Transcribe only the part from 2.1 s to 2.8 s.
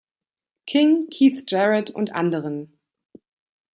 anderen.